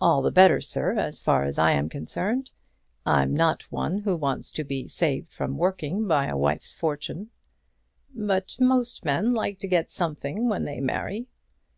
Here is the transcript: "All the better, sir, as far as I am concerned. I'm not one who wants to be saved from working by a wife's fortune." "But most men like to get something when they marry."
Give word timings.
"All 0.00 0.22
the 0.22 0.30
better, 0.30 0.62
sir, 0.62 0.94
as 0.96 1.20
far 1.20 1.44
as 1.44 1.58
I 1.58 1.72
am 1.72 1.90
concerned. 1.90 2.48
I'm 3.04 3.34
not 3.34 3.70
one 3.70 3.98
who 3.98 4.16
wants 4.16 4.50
to 4.52 4.64
be 4.64 4.88
saved 4.88 5.30
from 5.30 5.58
working 5.58 6.08
by 6.08 6.28
a 6.28 6.36
wife's 6.38 6.74
fortune." 6.74 7.28
"But 8.14 8.56
most 8.58 9.04
men 9.04 9.34
like 9.34 9.58
to 9.58 9.68
get 9.68 9.90
something 9.90 10.48
when 10.48 10.64
they 10.64 10.80
marry." 10.80 11.26